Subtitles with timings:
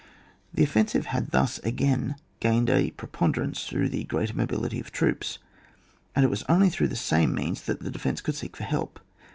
[0.51, 5.37] The offensive had thus again gained a preponderance through the greater mo bility of troops;
[6.15, 8.99] and it was only through the same means that the defence could seek for help.